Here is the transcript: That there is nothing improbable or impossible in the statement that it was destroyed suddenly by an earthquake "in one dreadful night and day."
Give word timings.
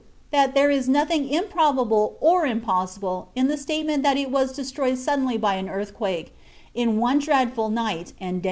That 0.31 0.55
there 0.55 0.71
is 0.71 0.89
nothing 0.89 1.29
improbable 1.29 2.17
or 2.19 2.47
impossible 2.47 3.27
in 3.35 3.49
the 3.49 3.55
statement 3.55 4.01
that 4.01 4.17
it 4.17 4.31
was 4.31 4.51
destroyed 4.51 4.97
suddenly 4.97 5.37
by 5.37 5.57
an 5.57 5.69
earthquake 5.69 6.35
"in 6.73 6.97
one 6.97 7.19
dreadful 7.19 7.69
night 7.69 8.13
and 8.19 8.39
day." 8.39 8.39